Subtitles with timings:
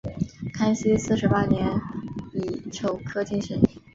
[0.51, 1.79] 康熙四十八年
[2.31, 3.59] 己丑科进士。